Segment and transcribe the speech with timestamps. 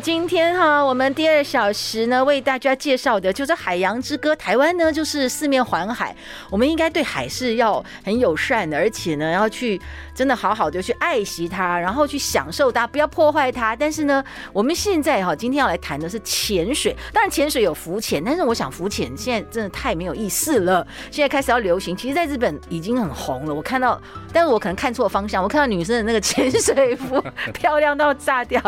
[0.00, 4.32] 今天哈，我们第二小时呢，为大家介绍的就是《海洋之歌》。
[4.36, 6.14] 台湾呢，就是四面环海，
[6.50, 9.80] 我们应该对海是要很友善的，而且呢，要去
[10.14, 13.76] 真的好好的去爱惜它，然后去享受它，不要破坏它。
[13.76, 16.94] 但是呢，我们现在哈，今天要来谈的是潜水。
[17.12, 20.86] 当然，潜水有浮潜，但是我想浮潜现在真的太没有意思了。
[21.10, 23.54] 现在开始要流行，其实在日本已经很红了。
[23.54, 24.00] 我看到，
[24.32, 28.60] 但是我可能看错方向，我看到女生的那个潜水服漂亮到炸掉。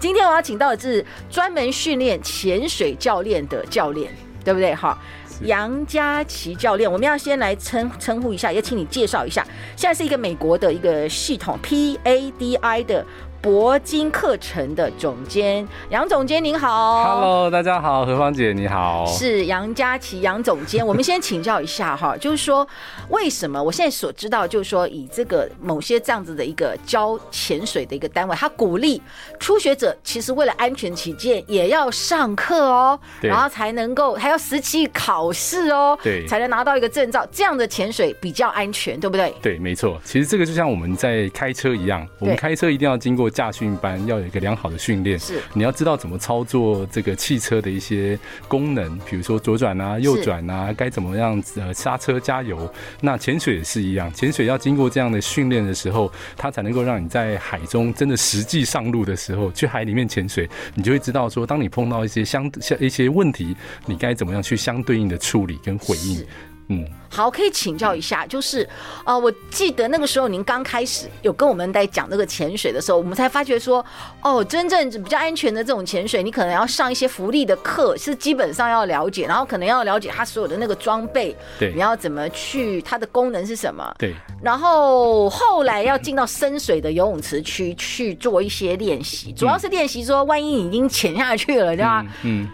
[0.00, 4.10] 今天我要请到的是专门训练潜水教练的教练，
[4.42, 4.74] 对不对？
[4.74, 4.98] 哈，
[5.42, 9.46] 杨佳琪教练，我们要先来称称呼一下，也请你介绍一下。
[9.76, 13.04] 现在是一个美国的一个系统 PADI 的。
[13.42, 20.86] 铂金课程的总监杨总监您好，Hello，大家好，何芳姐你好，是杨佳琪杨总监。
[20.86, 22.68] 我们先请教一下哈， 就是说
[23.08, 29.00] 为什么我现在所知道，就是说以这个某些这样子的一个教潜水的一个单位，他鼓励
[29.38, 39.34] 初学者其实为了安全起见也要上课哦，然后才能够还要实际考试哦，对，才能拿到一个证照，这样的潜水比较安全，对不对？
[39.40, 39.98] 对，没错。
[40.04, 43.29] 其实这个就像我们在开车一样，我们开车一定要经过。
[43.30, 52.70] 驾训班要有一个良好的训练，是你要知道怎么操作这个汽车的一些功能，比如说左转啊、右转啊，该怎么样子呃刹车加油。
[53.00, 63.54] 那潜水也是一样，潜水要经过这样的训练的时候，它才能够让你在海中真的实际上路的时候，去海里面潜水，你就会知道说，当你碰到一些相像一些问题，
[63.86, 66.24] 你该怎么样去相对应的处理跟回应。
[66.72, 68.62] 嗯，好，可以请教一下，就是
[69.02, 73.84] 啊、呃，我记得那个时候您刚开始有跟我们在讲那个潜水的时候，我们才发觉说，
[74.22, 92.06] 哦，真正比较安全的这种潜水，你可能要上一些浮力的课，是基本上要了解，然后可能要了解它所有的那个装备，对，你要怎么去，它的功能是什么，对，然后后来要进到深水的游泳池区去做一些练习，主要是练习说，万一你已经潜下去了，对吧？
[92.22, 92.48] 嗯。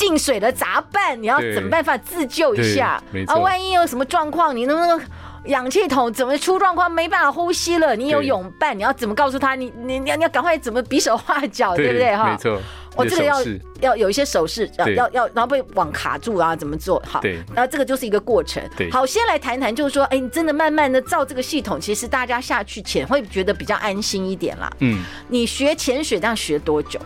[0.00, 3.02] 进水了咋办，你要怎么办法自救一下？
[3.26, 4.98] 啊，万一有什么状况，你能不能
[5.44, 7.94] 氧气筒怎么出状况，没办法呼吸了？
[7.94, 9.54] 你有泳伴，你要怎么告诉他？
[9.54, 12.16] 你你你要你要赶快怎么比手画脚，对不对？
[12.16, 12.58] 哈，没错。
[12.96, 13.36] 我这个要
[13.80, 17.00] 要有一些手势，要要要，然后被网卡住啊，怎么做？
[17.06, 17.20] 好，
[17.54, 18.62] 然后这个就是一个过程。
[18.90, 24.70] 好，先来谈谈，就是说，哎，你真的慢慢的照这个系统，其实大家下去潜会觉得比较安心一点啦。
[24.78, 26.98] 嗯，你学潜水这样学多久？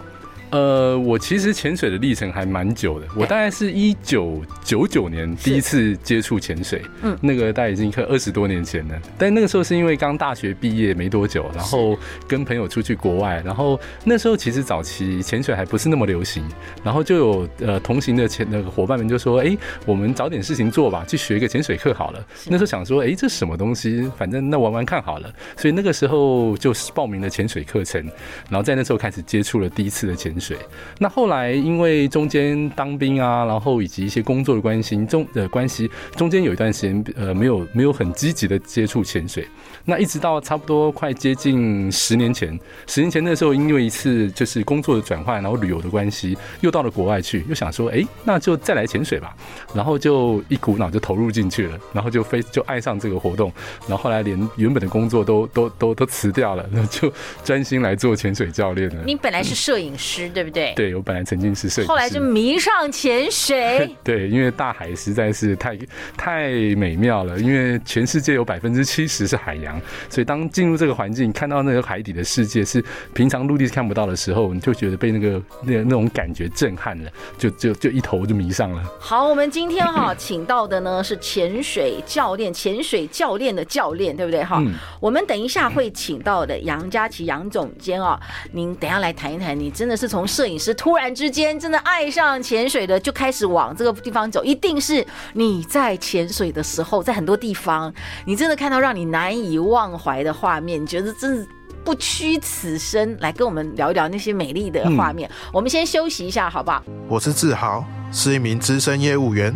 [0.55, 3.07] 呃，我其实潜水的历程还蛮久的。
[3.17, 8.95] 我大概是一九九九年第一次接触潜水，嗯，那个大概已经快二十多年前了。
[9.19, 11.99] 但那个时候是因为刚大学毕业没多久，然后
[12.29, 16.45] 跟朋友出去国外，然后那时候其实早期潜水还不是那么流行，
[16.85, 22.25] 然后就有呃同行的潜那个伙伴们就说，哎，我们找点事情做吧，去学一个潜水课好了。
[22.47, 24.09] 那时候想说，哎，这什么东西？
[24.17, 25.29] 反正那玩玩看好了。
[25.57, 28.01] 所以那个时候就报名了潜水课程，
[28.49, 30.44] 然后在那时候开始接触了第一次的潜水。
[30.45, 30.59] 水，
[30.99, 39.49] 那后来因为中间当兵啊，然后以及一些工作的关系，中的关系，中间有一段时间呃没有没有很积极的接触潜水。
[39.87, 49.35] 那一直到差不多快接近十年前，十年前那时候因为一次就是工作的转换，然后旅游的关系，又到了国外去，又想说，哎，那就再来潜水吧。
[49.75, 53.53] 然后就一股脑就投入进去了，然后就非就爱上这个活动，
[53.89, 57.13] 然后后来连原本的工作都都都都辞掉了，然后就
[57.43, 59.03] 专心来做潜水教练了。
[59.05, 60.24] 你本来是摄影师。
[60.31, 60.73] 对不对？
[60.75, 63.95] 对，我本来曾经是摄影师，后来就迷上潜水。
[64.03, 65.77] 对，因为大海实在是太
[66.17, 67.39] 太美妙了。
[67.39, 78.83] 因为全世界有百分之七十是海洋，所以当进入这个环境，看到那个海底的世界是平常陆地看不到的时候，你就觉得被那个那那种感觉震撼了，就就就一头就迷上了。
[78.99, 84.43] 好，我们今天哈请到的呢是潜水教练，潜水教练的教练，对不对？
[84.43, 88.19] 哈、嗯，我们等一下会请到的杨佳琪杨总监哦，
[88.53, 97.93] 您等一下来谈一谈，你真的是从摄影师突然之间真的爱上潜水的，就开始往这个地方走，一定是你在潜水的时候，在很多地方，
[98.25, 101.49] 你真的看到让你难以忘怀的画面，你觉得真是
[101.85, 103.17] 不屈此生。
[103.19, 105.29] 来跟我们聊一聊那些美丽的画面。
[105.53, 106.81] 我们先休息一下，好不好？
[107.09, 109.53] 我是志豪，是一名资深业务员，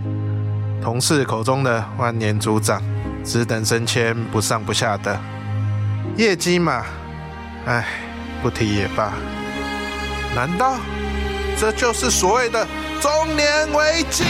[0.82, 2.82] 同事口中的万年组长，
[3.22, 5.20] 只等升迁，不上不下的
[6.16, 6.84] 业绩嘛，
[7.64, 7.87] 唉，
[8.43, 9.12] 不提也罢。
[10.35, 10.77] 难道
[11.59, 12.67] 这就是所谓的
[13.01, 14.25] 中年危机？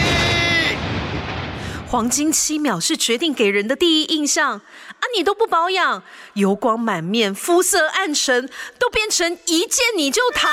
[1.87, 5.03] 黄金七秒是决定给人的第一印象啊！
[5.17, 6.03] 你都不保养，
[6.33, 8.47] 油光满面，肤色暗沉，
[8.77, 10.47] 都变成一见你就逃。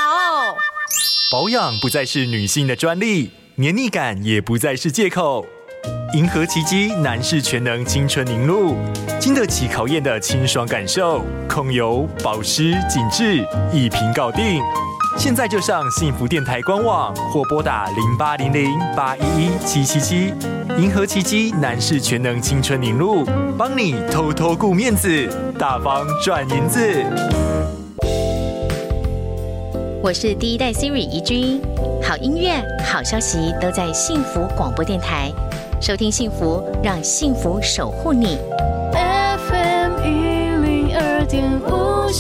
[1.31, 5.47] 保养不再是女性的专利，黏腻感也不再是借口。
[6.15, 8.75] 银河奇迹男士全能青春凝露，
[9.21, 14.63] 经得起考验的清爽感受，控油、保湿、紧致，一瓶搞定。
[15.19, 20.35] 现在就上幸福电台官网或拨打零八零零八一一七七七，
[20.79, 23.25] 银河奇迹男士全能青春凝露，
[23.57, 25.29] 帮你偷偷顾面子，
[25.59, 27.03] 大方赚银子。
[30.03, 31.61] 我是第一代 Siri 怡君，
[32.03, 35.33] 好音乐、好消息都在幸福广播电台，
[35.81, 38.39] 收听幸福，让幸福守护你。
[38.93, 40.11] FM 一
[40.63, 42.13] 零二点五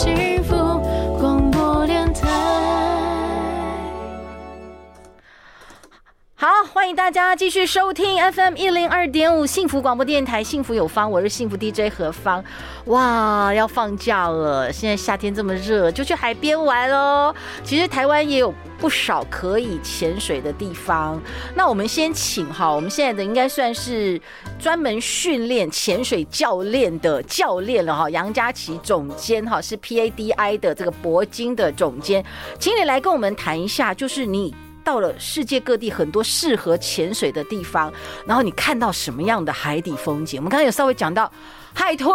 [6.48, 12.44] 好，欢迎大家继续收听 FM 一零二点五幸福广播电台，幸福有方，我是幸福 DJ 何芳。
[12.84, 17.34] 哇，要放假了，现在夏天这么热，就去海边玩喽。
[17.64, 21.20] 其实台湾也有不少可以潜水的地方。
[21.56, 24.20] 那我们先请哈，我们现在的应该算是
[24.56, 32.24] 专门训练潜水教练的教练了哈，杨佳琪总监哈，是 PADI 的这个铂金的总监，
[32.60, 34.54] 请你来跟我们谈一下，就是你。
[34.86, 37.92] 到了世界各地很多适合潜水的地方，
[38.24, 40.38] 然后你看到什么样的海底风景？
[40.38, 41.30] 我们刚才有稍微讲到
[41.74, 42.14] 海豚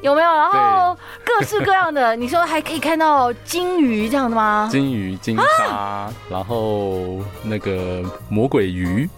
[0.00, 0.32] 有没有？
[0.32, 4.68] 然后各式各样的，你说还可以看到鲸鱼这样的吗？
[4.70, 9.10] 鲸鱼、鲸鲨，啊、然后那个魔鬼鱼。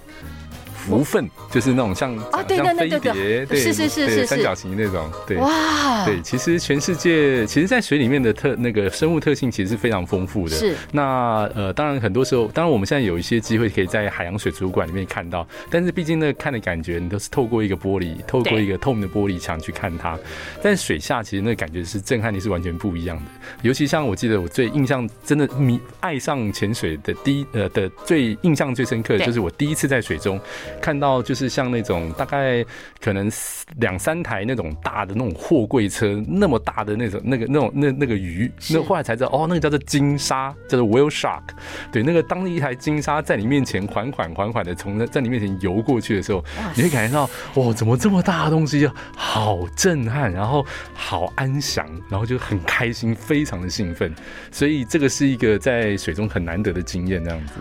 [0.87, 10.56] 浮粪就是那种像啊，对对对对对，是是是是三角形那种，对哇，对，其实全世界其实，在水里面的特那个生物特性其实是非常丰富的。
[10.56, 20.19] 是那呃，当然很多时候，当然我们现在有一些机会可以在海洋水族馆里面看到，但是毕竟那看的感觉，你都是透过一个玻璃，透过一个透明的玻璃墙去看它。
[20.62, 23.25] 但水下其实那个感觉是震撼力是完全不一样的。
[23.62, 30.41] 尤其像我记得我最印象真的迷爱上潜水的第一呃的最印象最深刻的就是我第一次在水中。
[30.81, 32.64] 看到就是像那种大概
[33.00, 33.31] 可能
[33.78, 41.43] 两三台那种大的那种货柜车，那么大的那种那个那种那那个鱼，那后来才知道哦，那个叫做金鲨，叫做 whale shark。
[41.90, 46.44] 对，那个当一台金鲨在你面前缓缓缓缓的从在你面前游过去的时候，
[46.76, 50.64] 你会感觉到哇，怎么这么大的东西，好震撼，然后
[50.94, 54.14] 好安详，然后就很开心，非常的兴奋。
[54.50, 57.55] 所以这个是一个在水中很难得的经验，这样子。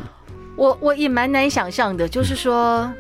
[0.56, 2.92] 我我也蛮难想象的，就是说。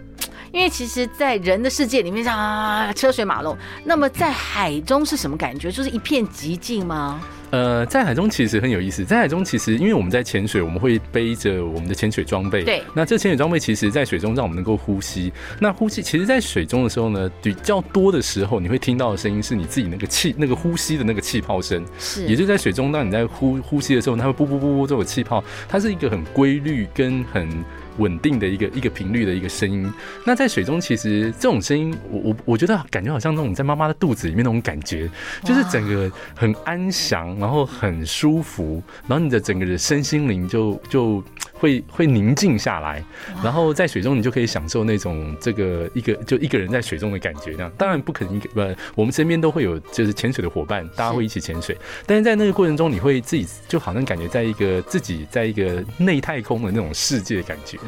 [0.52, 3.58] 因为其实，在人的世界里面啊，车水马龙。
[3.84, 5.70] 那么在海中是什么感觉？
[5.70, 7.20] 就是一片寂静吗？
[7.56, 9.06] 呃，在海中其实很有意思。
[9.06, 12.66] 在海中，其实因为我们在潜水，我们会背着我们的潜水装备。
[12.66, 12.84] 对。
[12.94, 15.32] 那这潜水装备其实，在水中让我们能够呼吸。
[15.58, 21.82] 那呼吸，其实，在水中的时候呢，比较多的时候，你会听到的声音是你自己那个气、那个呼吸的那个气泡声。
[21.98, 22.26] 是。
[22.28, 27.64] 也就是在水中，当你在呼呼吸的时候，它会噗噗噗噗这种气泡，它是一个很规律跟很。
[27.98, 29.92] 稳定的一个一个频率的一个声音，
[30.26, 35.10] 那在水中其实这种声音，我我我觉得感觉好像那种在妈妈的肚子里面那种感觉，
[35.44, 41.24] 就是整个很安详，然后很舒服，然后你的整个的身心灵就就。
[41.58, 43.02] 会会宁静下来，
[43.42, 47.56] 然后在水中你就可以享受那种这个一个就一个人在水中的感觉。
[47.58, 48.62] 那当然不可能不，
[48.94, 51.76] 我们身边都会有就是潜水的伙伴，大家会一起潜水。
[52.06, 57.80] 但是在那个过程中，你会自己就好像感觉在一个自己在一个内太空的那种世界的感觉，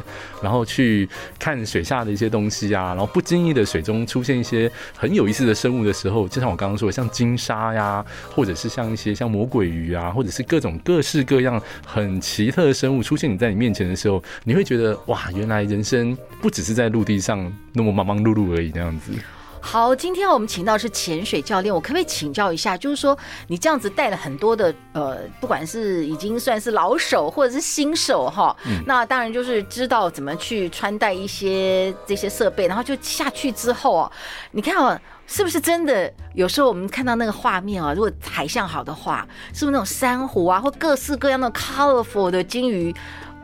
[0.42, 1.06] 然后去
[1.38, 13.58] 看水下的一些东西啊，然后不经意的水中出现一些很有意思的生物的时候，就像我刚刚说的，像金鲨呀，或者是像一些像魔鬼鱼啊，或者是各种各式各样很奇特的生物出现你在你。
[13.58, 19.10] 面前的时候，你会觉得哇，原来人生不只是在陆地上那么忙忙碌碌而已，那样子。
[19.60, 22.76] 好，今天我们请到是潜水教练，我可不可以请教一下？
[22.76, 34.10] 就是说，你这样子带了很多的呃，不管是已经算是老手或者是新手哈，嗯、那当然就是知道怎么去穿戴一些这些设备，然后就下去之后啊，
[34.52, 36.10] 你看哦，是不是真的？
[36.34, 42.94] 有时候我们看到那个画面啊，如果海象好的话，是不是那种珊瑚啊，或各式各样的 colorful 的鲸鱼？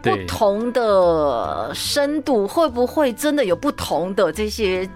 [0.02, 4.86] 不同的深度会不会真的有不同的这些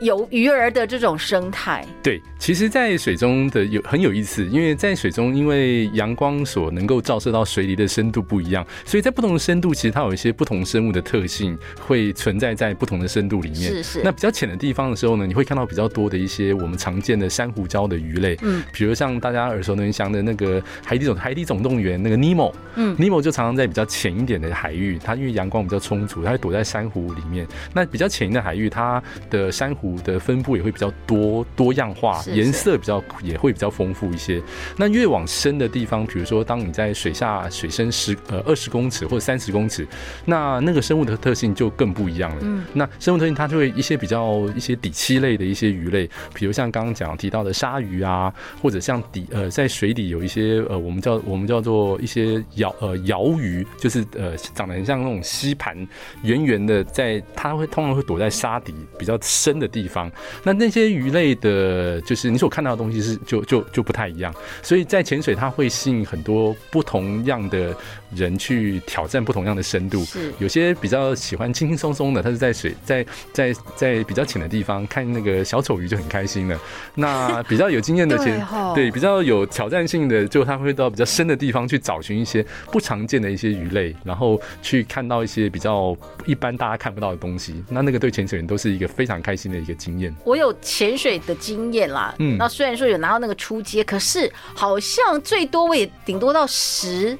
[0.00, 1.84] 游鱼儿的这种生态。
[2.02, 13.60] 对，其实，在水中的有很有意思，因为在水中，因为阳光所能够照射到水里的深度不一样，所以在不同的深度，其实它有一些不同生物的特性会存在在不同的深度里面。
[13.60, 14.00] 是是。
[14.04, 27.46] 那比较浅的地方的时候呢，你会看到比较多的一些我们常见的珊瑚礁的鱼类，嗯，比如像大家耳熟能详的那个海底总海底总动员那个尼莫，嗯，尼莫就常常在比较浅一点的海域，它因为阳光比较充足，它会躲在珊瑚里面。
[27.72, 34.42] 那比较浅的海域，它的珊瑚的分布也会比较多多样化，颜色比较也会比较丰富一些。
[34.76, 39.86] 那越往深的地方，比如说当你在水下水深十呃二十公尺或者三十公尺，
[40.24, 42.38] 那那个生物的特性就更不一样了。
[42.42, 48.32] 嗯，那生物特性它就会一些比较一些底栖类的一些鱼类，比如像刚刚讲提到的鲨鱼啊，
[48.62, 55.76] 或者像底呃在水底有一些呃我们叫我们叫做一些鰩呃鰩鱼，就是呃长得很像那种吸盘
[56.22, 60.10] 圆圆的，在它会通常会躲在沙底比较深的地方。
[60.44, 67.74] 那那些鱼类的，就是你所看到的东西是就就就不太一样，所以在潜水它会吸引很多不同样的
[68.16, 70.04] 人去挑战不同样的深度。
[70.04, 76.58] 是有些比较喜欢轻轻松松的，他是在水在在在，比较浅的地方看那个小丑鱼就很开心了。
[76.94, 87.62] 那 比较有经验的潜对，哦、对比较有挑战性的，就他会到比较深的地方去找寻一些不常见的一些鱼类，然后去看到一些比较一般大家看不到的东西。
[87.68, 90.14] 那那个对潜水员都是一个非常开心的一个经验。
[90.24, 97.16] 我有潜水的经验啦，嗯，那虽然说有拿到那个初阶，可是好像最多我也顶多到十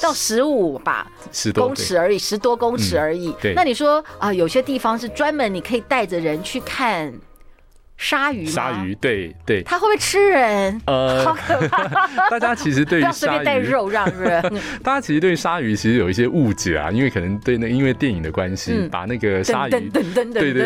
[0.00, 3.34] 到十五吧，十多公尺而已，十多公尺而已。
[3.54, 7.12] 那你说啊、呃，有些地方是专门你可以带着人去看。
[7.96, 10.80] 鲨鱼，鲨鱼，对对，它会不会吃人？
[10.86, 11.86] 呃，好可怕！
[12.28, 14.42] 大家其实对于鲨鱼，不要随便带肉让人。
[14.82, 20.02] 大家其实对于鲨鱼其实有一些误解啊，因为可能对那因为电影的关系，嗯、把那个鲨鱼，对对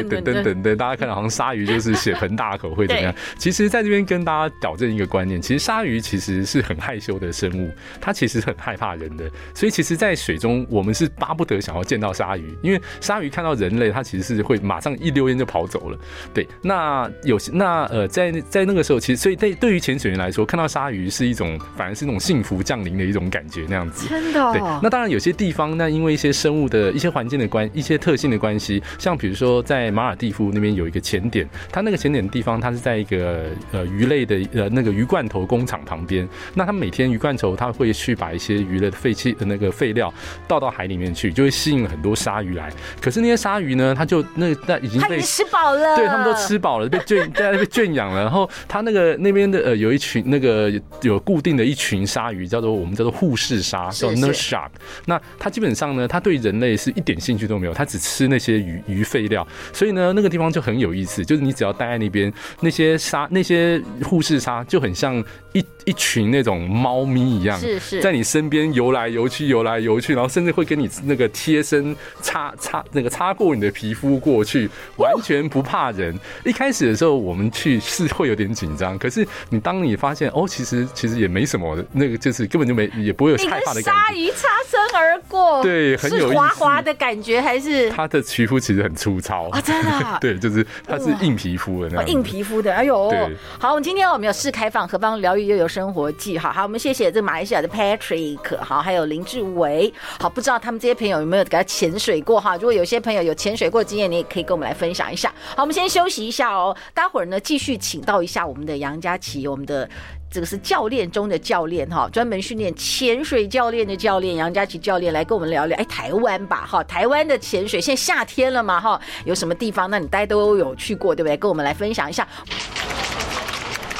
[0.02, 3.14] 等等等等，大家看到好像鲨鱼就是血盆大口会怎么样？
[3.36, 15.98] 其实在这边跟大家矫正一个观念，其实鲨鱼其实是很害羞的生物，它其实很害怕人的，所以其实，在水中我们是巴不得想要见到鲨鱼，因为鲨鱼看到人类，它其实是会马上一溜烟就跑走了。
[16.32, 17.10] 对，那。
[17.22, 24.08] 有那呃，在在那个时候，其实所以对对于潜水员来说，看到鲨鱼是一种，反而是那种幸福降临的一种感觉，那样子。
[24.08, 24.52] 真的、哦。
[24.52, 24.60] 对。
[24.82, 36.28] 那当然有些地方，那因为一些生物的一些环境的关，一些特性的关系，像比如说在马尔蒂夫那边有一个潜点，它那个潜点的地方，它是在一个呃鱼类的呃那个鱼罐头工厂旁边。
[36.54, 40.12] 那他每天鱼罐头他会去把一些鱼类的废弃的那个废料
[40.46, 42.72] 倒到海里面去，就会吸引很多鲨鱼来。
[43.00, 47.16] 可是那些鲨鱼呢，它就那那已经被吃饱了，对他们都吃饱了，被就。
[47.36, 50.72] 在那边圈养了，然后他那个那边的呃有一群那个
[51.02, 54.68] 有固定的一群鲨鱼，叫做我们叫做护士鲨，叫 nurse shark。
[55.06, 59.46] 那它基本上呢，它对人类是一点兴趣都没有，它只吃那些鱼鱼废料。
[59.72, 65.22] 所以呢，那个地方就很有意思，就是你只要待在那边，那些鲨那些护士鲨就很像
[65.52, 76.18] 一一群那种猫咪一样，是是，在你身边游来游去，游来游去，然后甚至会跟你那个贴身擦擦那个擦过你的皮肤过去，完全不怕人。
[76.44, 77.26] 一开始的时候。
[77.26, 83.90] 我们去是会有点紧张，可是你当你发现哦，其实其实也没什么，那个就是根本就没也不会有害怕的感觉。
[83.90, 93.10] 鲨鱼擦身而过，对，很有滑滑的感觉，还是它的皮肤其实很粗糙啊，真的，对，就是它是硬皮肤的那种，硬皮肤的，哎呦，
[93.58, 102.54] 好，我们今天我们有试开放何方疗愈又有生活记，好好，我们谢谢这个马来西亚的 Patrick，好，还有林志伟，好，不知道他们这些朋友有没有给他潜水过哈？
[102.56, 105.32] 如果有些朋友有潜水过经验，你也可以跟我们来分享一下。
[105.56, 109.88] 好，我们先休息一下哦，待会儿呢继续请到一下我们的杨佳琪，我们的
[110.30, 115.76] 这个是教练中的教练哈，专门训练潜水教练的教练杨佳琪教练来跟我们聊聊。
[115.78, 119.88] 哎，台湾吧哈，台湾的潜水现在夏天了嘛哈，有什么地方？
[119.90, 121.36] 那你大家都有去过对不对？
[121.36, 122.26] 跟我们来分享一下。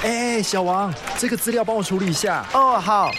[0.03, 2.45] 哎，小王，这个资料帮我处理一下。
[2.53, 3.11] 哦，好。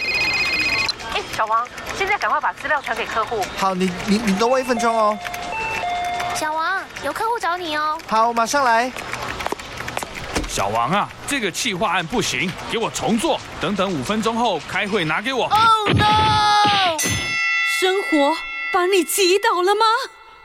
[1.12, 3.42] 哎，小王，现在赶快把资料传给客户。
[3.56, 5.18] 好，你你你等我一分钟哦。
[6.34, 7.98] 小王，有客户找你哦。
[8.06, 8.92] 好，我马上来。
[10.58, 13.38] 小王啊，这个企划案不行，给我重做。
[13.60, 15.44] 等等五分钟后开会拿给我。
[15.44, 16.98] Oh no！
[17.78, 18.34] 生活
[18.72, 19.84] 把你击倒了吗？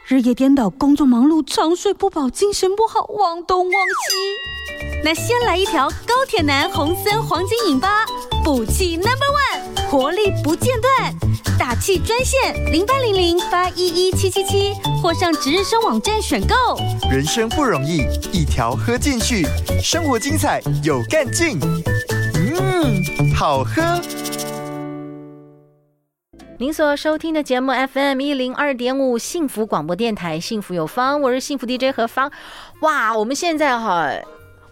[0.06, 5.04] 日夜颠倒，工作忙碌，长睡不饱，精神不好，忘东忘西。
[5.04, 8.06] 那先来一条高铁男红森黄金饮吧，
[8.44, 11.33] 补气 Number One，活力不间断。
[11.58, 16.56] 打气专线零八零零八一一七七七，或上值日生网站选购。
[17.12, 19.46] 人生不容易，一条喝进去，
[19.82, 21.60] 生活精彩有干劲。
[22.36, 23.04] 嗯，
[23.36, 23.82] 好喝。
[26.58, 32.32] 您所收听的节目 FM 一零二点五幸福广播电台，幸福有方，我是幸福 DJ 何方。
[32.82, 34.10] 哇，我们现在哈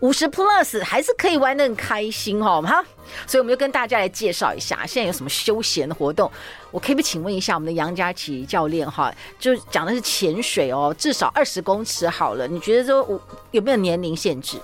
[0.02, 2.84] 五十 Plus 还是可以玩的很开心哈，哈，
[3.28, 6.30] 所以我们就跟大家来介绍一下，现在有什么休闲的活动。
[6.72, 14.58] 我可以不请问一下我们的杨佳琪教练哈，就讲的是潜水哦，至少二十公尺好了，你觉得说我有没有年龄限制？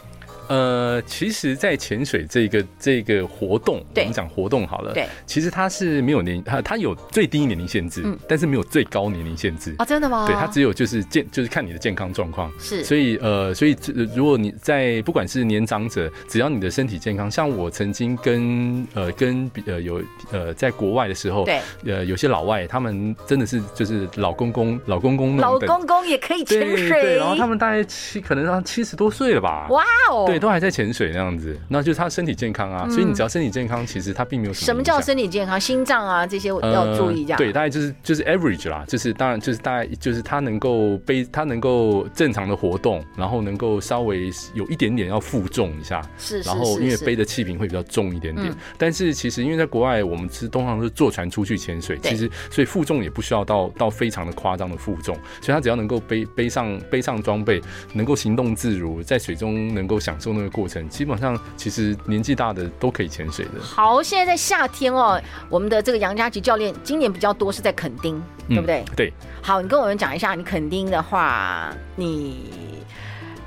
[0.47, 10.25] 呃，其实，在潜水这个这个活动，我们讲活动好了，对，其实它是没有年，它它有最低年龄限制，嗯，但是没有最高年龄限制啊，真的吗？
[10.25, 13.75] 对，它只有就是健，就是看你的健康状况，是，所以呃，所以
[14.15, 20.01] 如果你在不管是年长者，只要你的身体健康，像我曾经跟呃跟呃有
[20.31, 30.36] 呃在国外的时候，对，呃有些老外他们真的是就是老公公老公公老公公也可以潜水，对，对，然后他们大概七可能让七十多岁了吧，哇哦，对。
[30.39, 34.65] 都还在潜水那样子，那就是他身体健康啊，嗯、所以你只要身体健康，其实他并没有什么。
[34.65, 35.59] 什么叫身体健康？
[35.59, 37.37] 心脏啊这些要注意这样、呃。
[37.37, 46.01] 对，大概就是就是 average 啦，就是当然就是大概就是他能够背，他能够正常的活动，然后能够稍微有一点点要负重一下。
[46.17, 46.49] 是，是，是，是。
[46.49, 57.61] 然后因为背的气瓶会比较重一点点，嗯、但是其实因为在国外，我们是通常是坐船出去潜水，其实所以负重也不需要到到非常的夸张的负重，所以他只要能够背背上背上装备，
[57.93, 63.61] 能够行动自如，在水中能够享受那个过程，基本上其实年纪大的都可以潜水的。
[63.61, 68.17] 好，现在在夏天哦，我们的这个杨佳琪教练今年比较多是在垦丁，
[68.47, 68.85] 嗯、对不对？
[68.95, 69.13] 对。
[69.41, 72.83] 好，你跟我们讲一下，你垦丁的话，你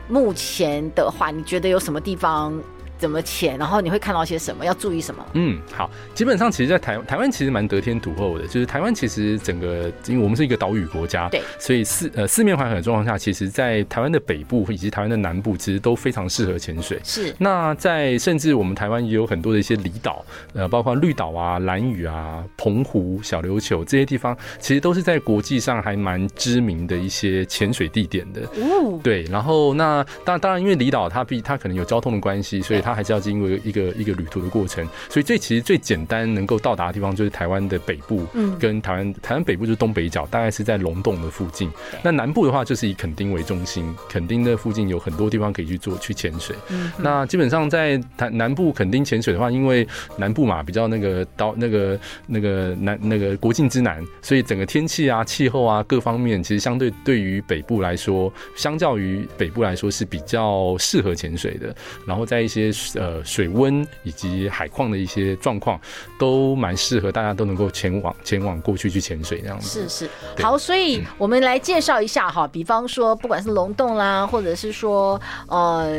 [0.08, 2.58] 目前的话，你觉得有什么地方？
[3.00, 3.56] 怎么潜？
[3.58, 4.64] 然后你会看到些什么？
[4.64, 5.26] 要注意什么？
[5.32, 17.00] 嗯，好，基本上其实，在台台湾其实蛮得天独厚的，就是台湾其实整个，因为我们是一个岛屿国家，对，所以四呃四面环海的状况下，其实，在台湾的北部以及台湾的南部，其实都非常适合潜水。
[17.02, 17.34] 是。
[17.38, 28.42] 那在甚至我们台湾也有很多的一些离岛，呃，包括绿岛啊、蓝屿啊、澎湖、小琉球这些地方，其实都是在国际上还蛮知名的一些潜水地点的。
[28.60, 29.00] 哦。
[29.02, 32.89] 对，然后那当当然，因为离岛它必它可能有交通的关系，所以它。
[32.90, 41.70] 它还是要经过一个一个旅途的过程，所以最其实最简单能够到达的地方就是台湾的北部，嗯，跟台湾台湾北部就是东北角，大概是在龙洞的附近。
[42.02, 46.56] 那南部的话就是以垦丁为中心，垦丁的附近有很多地方可以去做去潜水。
[46.70, 61.74] 嗯，那基本上在台南部垦丁潜水的话，因为南部嘛比较那个到那个那个南那个国境之南，所以整个天气啊、气候啊各方面，其实相对对于北部来说，相较于北部来说是比较适合潜水的。
[62.06, 65.80] 然后在一些呃，水温以及海况的一些状况，
[66.18, 69.88] 都蛮适合大家都能够前往前往过去去潜水这样子。
[69.88, 70.10] 是是，
[70.42, 75.90] 好，所以我们来介绍一下哈，比方说不管是龙洞啦，或者是说呃，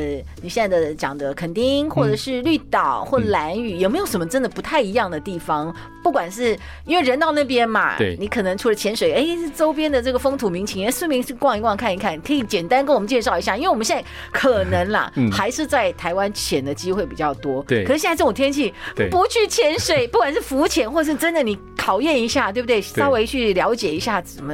[0.42, 5.74] 你现在的讲的垦丁，或者是绿岛或蓝屿，有没有什么真的不太一样的地方？
[6.04, 9.24] 不管是因为人到那边嘛，对，你可能除了潜水，哎，
[9.56, 13.56] 周边的这个风土民情，哎顺便去逛一逛看一看，可以简单跟我们介绍一下。
[13.56, 17.84] 因为我们现在可能啦，还是在台湾潜的机会比较多，对。
[17.84, 18.74] 可是现在这种天气，
[19.10, 22.82] 不去潜水， 不管是浮潜，或是真的你考验一下，对不对？
[22.82, 24.54] 稍微去了解一下怎么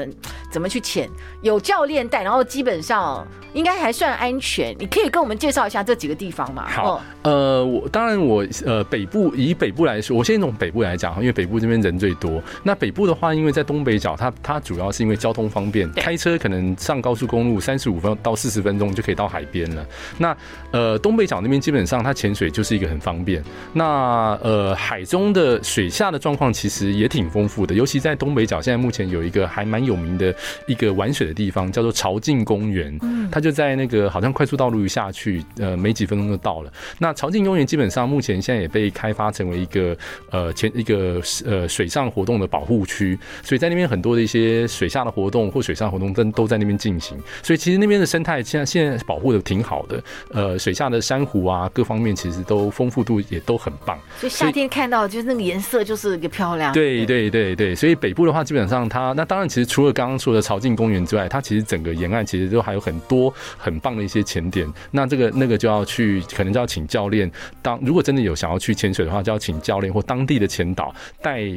[0.51, 1.10] 怎么去潜，
[1.41, 4.75] 有教练带，然后基本上应该还算安全。
[4.80, 6.65] 你可以跟我们介绍一下这几个地方吗？
[6.67, 12.41] 好，呃，我当然我呃北部以北部来说，我先从北部来讲哈，因为北部这边人最多。
[12.63, 19.86] 那北部的话，因为在东北角，它它主要是因为交通方便，开车可能上高速公路三十五分到四十分钟就可以到海边了。
[20.17, 20.38] 那
[20.71, 23.43] 呃东北角那边基本上它潜水就是一个很方便。
[23.74, 30.34] 那呃海中的水下的状况其实也挺丰富的，尤其在东北角，现在目前有一个还蛮有名的
[30.67, 32.98] 一个玩水的地方，叫做潮境公园。
[33.02, 36.72] 嗯，它就在那个好像快速道路一下去，呃没几分钟就到了。
[36.98, 39.98] 那潮境公园基本上目前现在也被开发成为一个
[40.32, 47.17] 呃前一个呃水上活动的保护区，所以在那边很多的一些水下的活动或水上活动都都在那边进行。
[47.43, 53.97] 所以其实那边的生态现在现在保护的挺好的，呃水下的珊瑚啊各方面其实都丰富度也都很棒。
[54.17, 56.73] 所以夏天看到就是那个颜色就是一个漂亮。
[56.73, 64.71] 对对对对，所以北部的话基本上它那当然其实除了刚刚说的潮境公园之外，它其实整个沿岸其实都还有很多很棒的一些潜点。
[64.91, 71.50] 那这个那个就要去可能就要请教练，当如果真的有想要去潜水的话，就要请教练或当地的潜导带。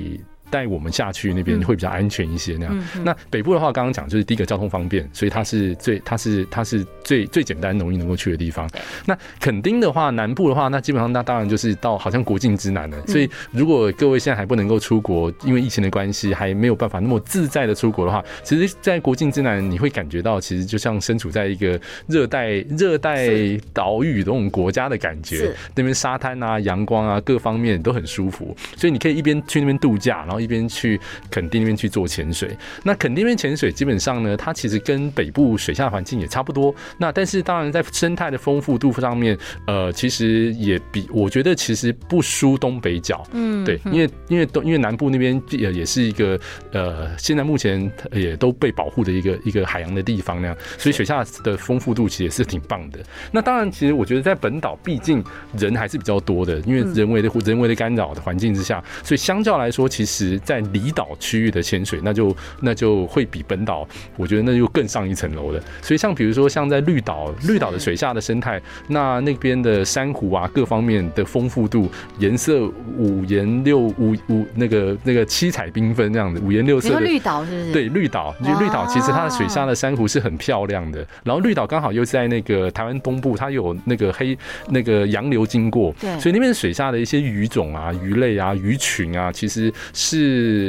[0.51, 2.85] 带我们下去那边会比较安全一些那样。
[3.05, 8.69] 那北部的话，刚刚讲就是第一个交通方便，所以它是最它是它是最最简单容易能够去的地方。
[9.07, 13.07] 那垦丁的话，南部的话，那基本上那当然就是到好像国境之南了。
[13.07, 23.29] 所以如果各位现在还不能够出国，因为疫情的关系还没有办法那么自在的出国的话，其实，在国境之南你会感觉到其实就像身处在一个热带热带
[23.73, 25.55] 岛屿的那种国家的感觉。
[25.77, 30.40] 那边沙滩啊、阳光啊各方面都很舒服，所以你可以一边去那边度假，然后。
[30.41, 30.99] 后一边去
[31.31, 32.57] 垦丁那边去做潜水。
[32.83, 36.75] 那垦丁那边潜水基本上呢，它其实跟北部水下环境也差不多。
[36.99, 43.27] 那但是当然在生态的丰富度上面，呃，其实也比我觉得其实不输东北角。
[43.33, 46.39] 嗯，对，因为因为东因为南部那边也也是一个
[46.73, 52.99] 呃，现在目前也都被保护的一个一个海洋的地方那样，所以水下的丰富度其实也是挺棒的。
[53.33, 55.25] 那当然，其实我觉得在本岛，毕竟
[55.57, 65.63] 人还是比较多的，因为人为的人为的干扰的环境之下，所以相较来说，其实在离岛区域的潜水，那就那就会比本岛，我觉得那就更上一层楼的。
[65.83, 72.67] 所以像比如说像在绿岛，绿岛的水下的生态，那那边的珊瑚啊，各方面的丰富度，颜色
[72.97, 77.01] 五颜六五五那个那个七彩缤纷这样子，五颜六色的。
[77.01, 77.73] 绿岛是不是？
[77.73, 81.07] 对，绿岛，就绿岛其实它的水下的珊瑚是很漂亮的。
[81.25, 84.37] 然后绿岛刚好又在那个台湾东部，它有那个黑
[84.69, 90.20] 那个洋流经过，对，所以那边水下的一些鱼种啊、鱼类啊、鱼群啊，其实是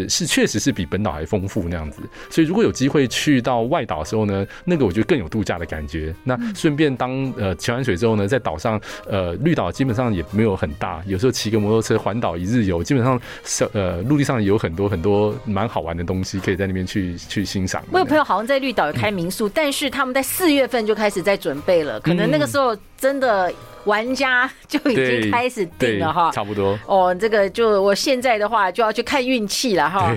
[0.09, 2.01] 是确实是比本岛还丰富那样子。
[2.29, 6.13] 所以如果有机会去到外岛的时候呢，那个我觉得更有度假的感觉。
[6.23, 13.19] 那顺便当呃潜完水之后呢，在岛上呃绿岛基本上也没有很大，有时候骑个摩托车环岛一日游，基本上
[13.73, 17.83] 呃陆地上有很多很多蛮好玩的东西可以在那边去去欣赏。
[17.91, 23.51] 我有朋友好像在绿岛有开民宿，嗯、但是他们在四月份就开始在准备了，可能那个时候真的
[23.85, 26.77] 玩家就已经开始定了哈，差不多。
[26.85, 30.15] 哦，这个就我现在的话就要去看运气了哈。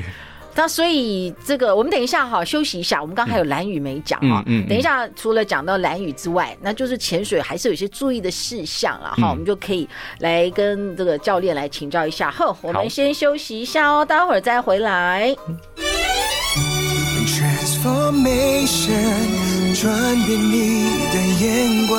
[0.56, 4.40] 那所以这个我们等一下哈休息一下，我们刚刚还有蓝雨没讲哈。
[4.46, 9.30] 嗯，等一下除了讲到蓝雨之外，那就是潜水还是有一些注意的事项了哈。
[9.30, 9.88] 我们就可以
[10.20, 12.30] 来跟这个教练来请教一下。
[12.30, 15.34] 呵，我们先休息一下哦，待会儿再回来。
[19.74, 19.92] 转
[20.24, 21.98] 变你的眼光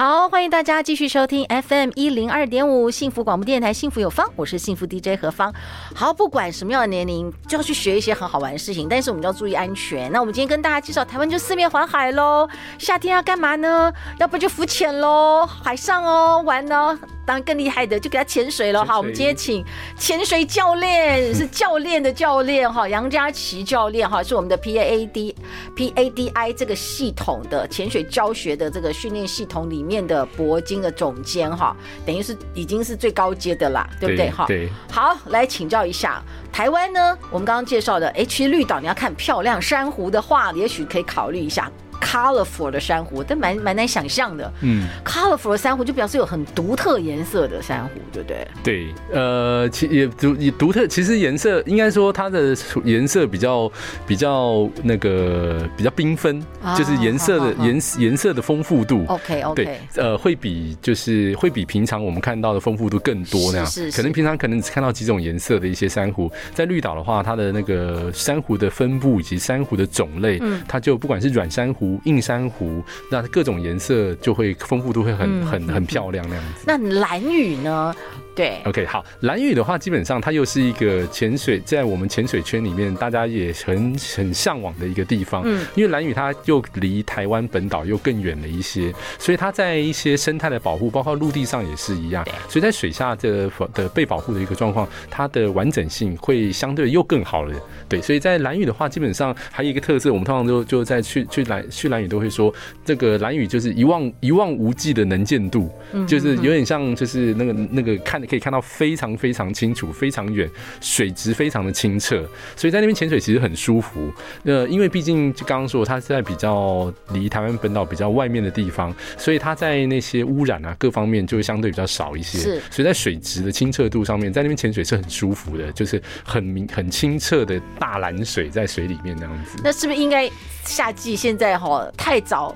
[0.00, 5.52] 好，欢迎大家继续收听 FM 一零二点五幸福广播电台，幸福有方，我是幸福 DJ 何方。
[5.94, 10.10] 好，不管什么样的年龄，就要去学一些很好玩的事情，但是我们要注意安全。
[10.10, 13.92] 那我们今天跟大家介绍，台湾就四面环海喽，夏天要干嘛呢？
[14.18, 16.98] 要不就浮潜喽，海上哦，玩呢。
[17.30, 19.64] 当然更厉害的就给他潜水了哈，我们今天请
[19.96, 25.32] 潜水教练是教练的教练哈，杨家琪教练哈，是我们的 P A D
[25.76, 34.46] P A D I 这个系统的潜水教学的这个训练系统里面的铂金的总监哈，等于是已经是最高阶的啦，对不对哈？
[34.48, 34.68] 对。
[34.90, 41.70] 好，来请教一下台湾呢，我们刚刚介绍的，哎，其实绿岛你要看漂亮珊瑚的话，也许可以考虑一下。
[42.00, 44.52] Colorful 的珊瑚，但蛮蛮难想象的。
[44.62, 48.48] 嗯，colorful 的珊瑚就表示有很独特颜色的珊瑚，对不对？
[48.62, 53.70] 对，呃，其也独也独特，其实颜色应该说它的颜色比较
[54.06, 59.04] 比较那个比较缤纷，啊、就是颜色的颜颜色的丰富度。
[59.08, 63.66] OK OK，对，呃，会比就是会比平常我们看到的丰富度更多那样。
[63.66, 71.89] 是，是，是，可能平常可能只看到几种颜色的一些珊瑚，在绿岛的话，它的那个珊瑚的分布以及珊瑚的种类，嗯，它就不管是软珊瑚。
[72.04, 76.64] 硬珊瑚，那各种颜色就会丰富度会很很很漂亮那样子。
[76.66, 77.94] 那蓝雨呢？
[78.32, 85.42] 对，OK，好，蓝屿的话，基本上它又是一个潜水，在我们潜水圈里面，大家也很很向往的一个地方。
[85.44, 92.24] 嗯，因为蓝屿它又离台湾本岛又更远了一些，所以它在一些生态的保护，包括陆地上也是一样。
[92.48, 97.54] 所以在水下的的被保护的一个状况，它的完整性会相对又更好了。
[97.88, 105.70] 对，所以在蓝屿的话，基本上还有一个特色，我们通常就就在去去兰去蓝屿都会说，这个蓝屿就是一望一望无际的能见度，
[106.06, 108.20] 就是有点像就是那个那个看。
[108.30, 110.48] 可以看到非常非常清楚，非常远，
[110.80, 114.12] 水质非常的清澈，所以在那边潜水其实很舒服。
[114.44, 122.38] 呃，因为毕竟就刚刚说，它是在比较离台湾本岛比较外面的地方，所以它在那些污染啊各方面就会相对比较少一些。
[122.70, 129.58] 所以在水质的清澈度上面，在那边潜水是很舒服的，就是很明很清澈的大蓝水在水里面那样子。
[129.64, 130.30] 那是不是应该
[130.64, 132.54] 夏季现在哈太早？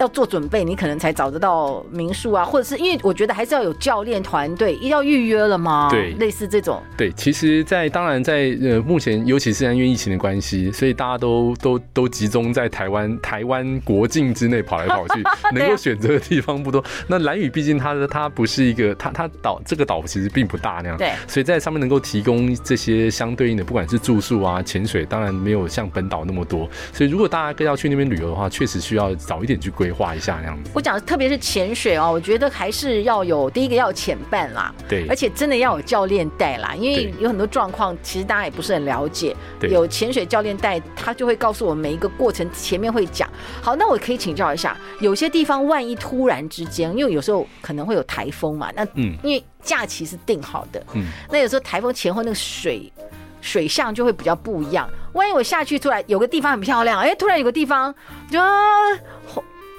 [0.00, 5.88] 要做准备，你可能才找得到民宿啊，或者是因为我觉得还是要有教练团队，一定要预约了吗？
[5.90, 6.82] 对，类似这种。
[6.96, 15.22] 对，其实在，在当然在呃目前，尤其是因为疫情的关系，所以大家都都都集中在台湾台湾国境之内跑来跑去，
[15.54, 16.82] 能够选择的地方不多。
[17.06, 26.68] 那蓝屿毕竟它的它不是一个它它岛这个岛其实并不大那样，对，所以在上面能够提供这些相对应的，不管是住宿啊、潜水，当然没有像本岛那么多。
[26.92, 30.70] 所以如果大家更要去那边旅游的话，确实需要早一点去规划一下那样子。
[30.74, 39.34] 我讲的特别是潜水哦，我觉得还是要有第一个要有潜伴啦，对，而且真的要有教练带啦，因为有很多状况其实大家也不是很了解。
[39.58, 43.28] 对，有潜水教练带，他就会告诉我们每一个过程前面会讲。
[43.62, 52.92] 好，那我可以请教一下，有些地方万一突然之间，因为有时候可能会有台风嘛，那嗯，因为假期是定好的，嗯，那有时候台风前后那个水
[53.40, 54.88] 水象就会比较不一样。
[55.12, 57.94] 万一我下去突然有个地方很漂亮，哎、欸，突然有个地方
[58.30, 58.38] 就。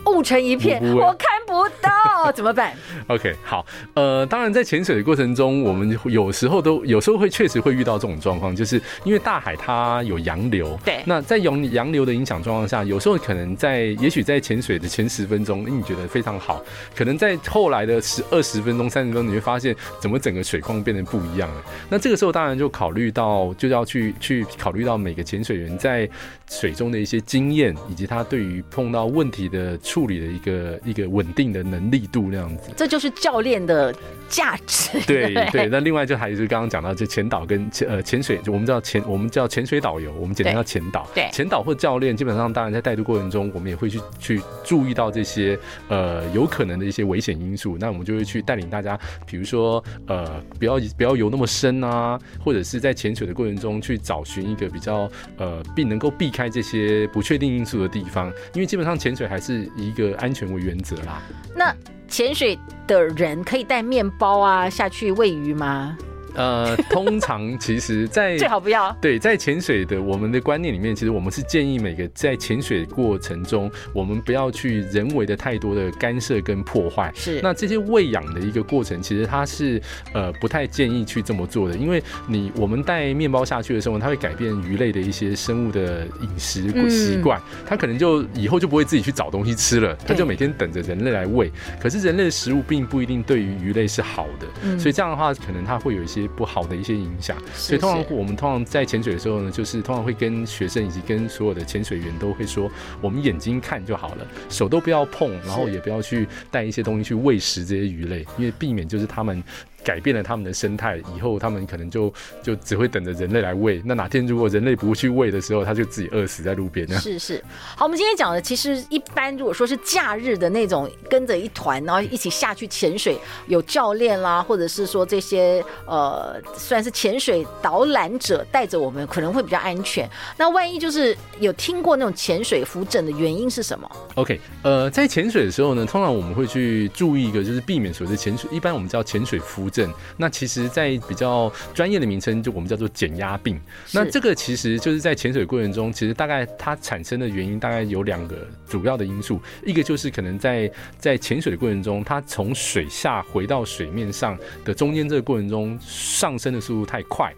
[0.05, 1.89] 雾成一片，我看不到，
[2.29, 2.73] 怎么办
[3.07, 16.61] ？OK，好，呃，当然在潜水的过程中，我们有时候都有时候会确实会遇到这种状况，就是因为大海它有洋流，对，那在洋洋流的影响状况下，有时候可能在也许在潜水的前十分钟，你觉得非常好，
[16.93, 21.63] 可能在后来的十二十分钟、三十分钟，你会发现怎么整个水况变得不一样了。
[21.89, 26.09] 那这个时候当然就考虑到，就要去去考虑到每个潜水员在
[26.49, 29.77] 水中的一些经验，以及他对于碰到问题的。
[29.91, 33.93] 处理的一个一个稳定的能力度那样子，这就是教练的
[34.27, 34.99] 价值。
[35.07, 41.07] 对对，那另外就还是刚刚讲到，就潜导跟潜呃潜水，就我们叫潜我们叫潜水导游，我们简单叫潜导。
[41.15, 59.61] 对，潜导或教练，基本上当然在带队过程中，我们也会去去注意到这些呃有可能的一些危险因素，那我们就会去带领大家，比如说呃不要不要游那么深啊，或者是在潜水的过程中去找寻一个比较呃并能够避开这些不确定因素的地方，因为基本上潜水还是。
[59.77, 61.21] 以一个安全为原则啦。
[61.55, 61.73] 那
[62.11, 65.97] 潜水的人可以带面包啊下去喂鱼吗？
[66.35, 77.11] 呃，通常其实在， 在最好不要对，在潜水的我们的观念里面，其实我们是建议每个在潜水过程中，我们不要去人为的太多的干涉跟破坏。
[77.15, 79.81] 是，那这些喂养的一个过程，其实它是
[80.13, 91.51] 呃不太建议去这么做的，因为你我们带面包下去的时候，它会改变鱼类的一些生物的饮食习惯，它可能就以后就不会自己去找东西吃了，它就每天等着人类来喂。
[91.79, 96.20] 可是人类的食物并不一定对于鱼类是好的，所以这样的话，可能它会有一些。
[96.29, 102.69] 不好的一些影响，所以通常我们通常在潜水的时候呢，就是通常会跟学生以及跟所有的潜水员都会说，
[103.01, 109.43] 我们眼睛看就好了，手都不要碰，然后也不要去带一些东西去喂食这些鱼类，因为避免就是他们。
[109.83, 112.13] 改变了他们的生态以后，他们可能就
[112.43, 113.81] 就只会等着人类来喂。
[113.85, 116.87] 那哪天如果人类不去喂的时候，他就自己饿死在路边。
[116.99, 117.43] 是是，
[117.75, 123.17] 好，我们今天讲的其实一般，如果说是假日的那种，跟着一团，然后一起下去潜水，
[123.47, 130.07] 有教练啦，或者是说这些呃，算是潜水导览者带着我们，可能会比较安全。
[130.37, 139.70] 那万一就是有听过那种潜水浮枕的原因是什么？OK，呃，在潜水的时候呢，通常我们会去注意一个，就是避免所谓的潜水，一般我们叫潜水浮。
[139.71, 143.59] 症，那其实，在比较专业的名称，就我们叫做减压病。
[143.93, 157.33] 那这个其实就是在潜水过程中，其实大概它产生的原因大概有两个主要的因素，一个就是可能在在潜水的过程中，它从水下回到水面上的中间这个过程中，上升的速度太快。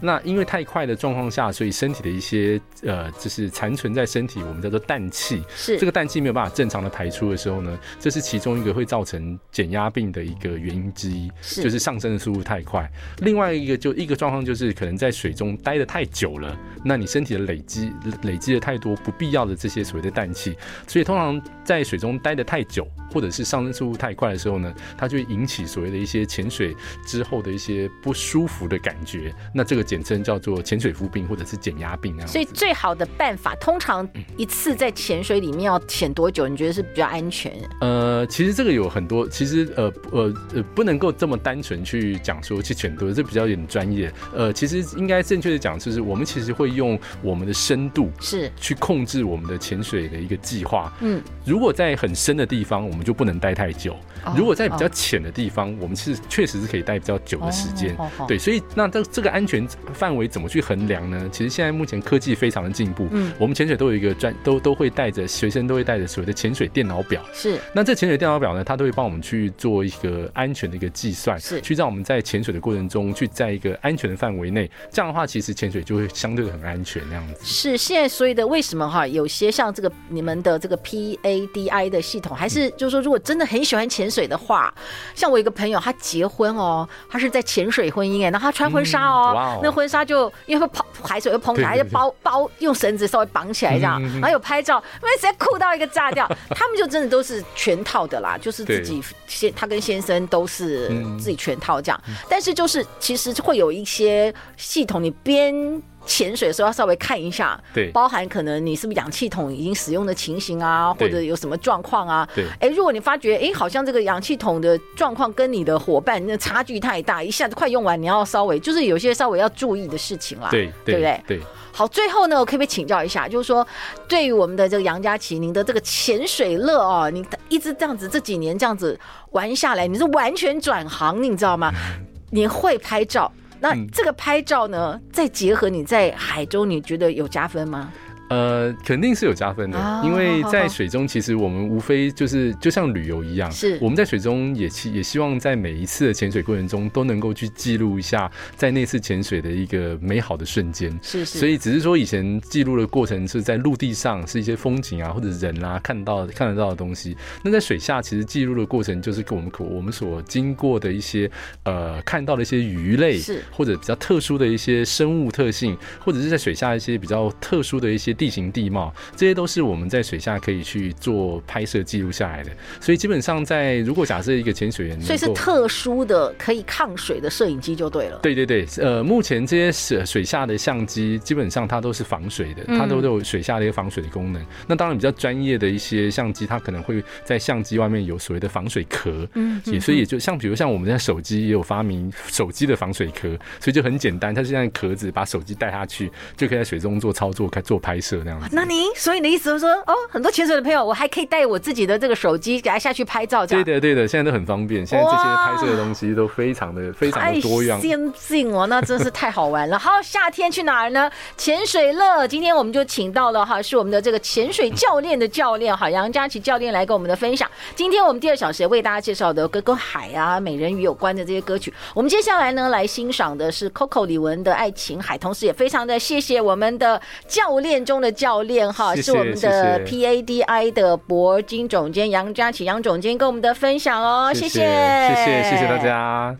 [0.00, 12.90] 那因为太快的状况下，所以身体的一些呃，就是残存在身体，我们叫做氮气，是这个氮气没有办法正常的排出的时候呢，这是其中一个会造成减压病的一个原因之一，是就是上升的速度太快。
[13.18, 20.56] 另外一个就一个状况就是可能在水中待的太久了，那你身体的累积累积了太多不必要的这些所谓的氮气，
[20.86, 29.34] 所以通常在水中待的太久，或者是上升速度太快的时候呢，它就会引起所谓的一些潜水之后的一些不舒服的感觉。
[29.52, 32.28] 那这个简称叫做潜水浮病或者是减压病那样。
[32.28, 36.46] 所以最好的办法，通常一次在潜水里面要潜多久？
[36.46, 37.52] 你觉得是比较安全？
[37.80, 44.12] 呃，其实这个有很多，其实呃呃呃，不能够这么单纯去讲说去潜多，这比较有点专业。
[44.34, 50.92] 呃，其实应该正确的讲，就是我们其实会用我们的深度是去控制我们的潜水的一个计划。
[51.00, 53.92] 嗯，如果在很深的地方，我们就不能待太久；
[54.36, 57.96] 如果在比较浅的地方，我们其实确实是可以待比较久的时间。
[58.26, 61.28] 对，所以那这这个安安全范围怎么去衡量呢？
[61.30, 67.58] 其实现在目前科技非常的进步，嗯，我们潜水都有一个专都都会带着随身都会带着所谓的潜水电脑表，是。
[67.74, 77.40] 那这潜水电脑表呢，它都会帮我们去做一个安全的一个计算，是，去让我们在潜水的过程中去在一个安全的范围内，这样的话，其实潜水就会相对的很安全那样子。
[77.44, 84.72] 是，现在所以的为什么哈，有些像这个你们的这个 PADI 的系统，还是就是说，如果真的很喜欢潜水的话，
[85.14, 105.82] 像我一个朋友，他结婚哦，他是在潜水婚姻哎，然后他穿婚纱哦，嗯、哦，那婚纱就因为会泡海水会膨起来，就包包用绳子稍微绑起来这样，然后有拍照，因为实在酷到一个炸掉， 他们就真的都是全套的啦，就是自己先他跟先生都是自己全套这样，但是就是其实会有一些系统，你边。
[106.06, 112.28] 潜水的时候要稍微看一下，对，包含可能你是不是氧气筒已经使用的情形啊，或者有什么状况啊？
[112.34, 121.22] 对，哎，如果你发觉哎，好像这个氧气筒的状况跟你的伙伴那差距太大，一下子快用完，你要稍微就是有些稍微要注意的事情啦，对，对不对？
[121.26, 121.40] 对。
[121.72, 123.66] 好，最后呢，我可不可以请教一下，就是说，
[124.06, 128.96] 对于我们的这个杨佳琪，您的这个潜水乐哦，你一直这样子这几年这样子
[129.32, 131.72] 玩下来，你是完全转行，你知道吗？
[132.30, 133.32] 你会拍照。
[133.64, 137.90] 那这个拍照呢，再结合你在海中，你觉得有加分吗？
[138.28, 150.90] 呃，肯定是有加分的，哦、因为在水中，其实我们无非就是就像旅游一样，是我们在水中也希也希望在每一次的潜水过程中都能够去记录一下在那次潜水的一个美好的瞬间。
[151.02, 161.30] 是是，所以只是说以前记录的过程是在陆地上是一些风景啊或者人啊看到看得到的东西，那在水下其实记录的过程就是跟我们可我们所经过的一些
[161.64, 168.13] 呃看到的一些鱼类，是或者比较特殊的一些生物特性，或者是在水下一些比较特殊的一些。
[168.14, 172.50] 地形地貌，这些都是我们在水下可以去做拍摄记录下来的。
[172.80, 178.18] 所以基本上，在如果假设一个潜水员，所以是特殊的可以抗水的摄影机就对了。
[178.22, 184.44] 对对对，呃，目前这些水水下的相机基本上它都是防水的，它都有水下的一个防水的功能。
[184.66, 189.26] 那当然比较专业的一些相机，它可能会在相机外面有所谓的防水壳。
[189.34, 193.28] 嗯，也所以也就像比如像我们在手机也有发明手机的防水壳，
[193.60, 198.03] 所以就很简单，它是这样壳子，把手机带下去就可以在水中做操作，开做拍摄。
[198.50, 203.64] 那您，所以你的意思是说，哦，很多潜水的朋友，我还可以带我自己的这个手机，给他下去拍照，这样。
[203.64, 209.78] 对的，对的，现在都很方便，现在这些拍摄的东西都非常的、非常的多样，先进哦，那真是太好玩了。
[209.78, 211.10] 好，夏天去哪儿呢？
[211.36, 217.50] 潜水乐，今天我们就请到了哈，是我们的这个潜水教练的教练哈，杨佳琪教练来跟我们的分享。
[217.74, 236.34] 今天我们第二小时为大家介绍的跟跟海啊、美人鱼有关的这些歌曲，我们接下来呢来欣赏的是 Coco 李玟的《爱琴海》，同时也非常的谢谢我们的教练中的教练哈，是我们的 PADI 的铂金总监杨佳琪杨总监跟我们的分享哦，谢谢谢谢谢谢大家。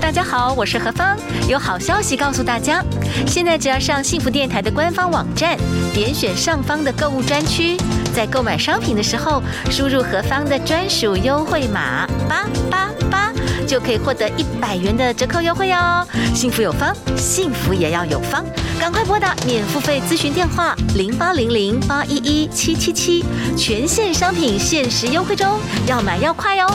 [0.00, 1.16] 大家好，我是何芳，
[1.48, 2.82] 有好消息告诉大家，
[3.28, 5.56] 现在只要上幸福电台的官方网站，
[5.94, 7.76] 点选上方的购物专区，
[8.12, 13.32] 在购买商品的时候输入何芳的专属优惠码八八八。
[13.68, 16.02] 就可以获得一百元的折扣优惠哦！
[16.34, 18.42] 幸福有方，幸福也要有方，
[18.80, 23.22] 赶快拨打免付费咨询电话零八零零八一一七七七，
[23.58, 26.66] 全线商品限时优惠中，要买要快哦！